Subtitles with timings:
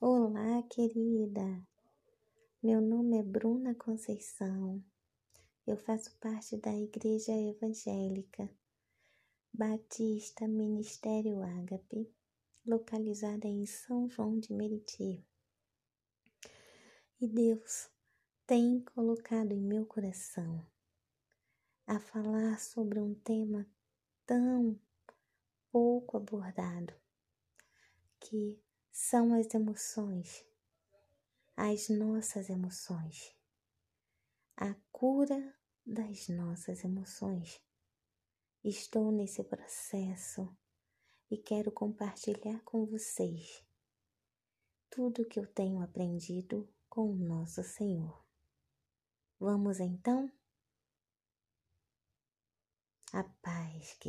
[0.00, 1.66] Olá, querida.
[2.62, 4.84] Meu nome é Bruna Conceição.
[5.66, 8.50] Eu faço parte da Igreja Evangélica
[9.52, 12.12] Batista Ministério Ágape,
[12.66, 15.24] localizada em São João de Meriti.
[17.20, 17.88] E Deus
[18.46, 20.66] tem colocado em meu coração
[21.86, 23.66] a falar sobre um tema
[24.26, 24.78] tão
[25.70, 26.92] pouco abordado,
[28.20, 28.58] que
[28.96, 30.46] são as emoções,
[31.56, 33.34] as nossas emoções,
[34.56, 35.52] a cura
[35.84, 37.60] das nossas emoções.
[38.62, 40.48] Estou nesse processo
[41.28, 43.64] e quero compartilhar com vocês
[44.88, 48.24] tudo que eu tenho aprendido com o nosso Senhor.
[49.40, 50.30] Vamos então?
[53.12, 54.04] A paz, querido.